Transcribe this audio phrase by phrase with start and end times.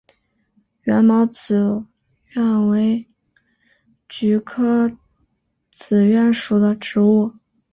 [0.85, 1.85] 缘毛紫
[2.33, 3.05] 菀为
[4.09, 4.97] 菊科
[5.73, 7.35] 紫菀属的植物。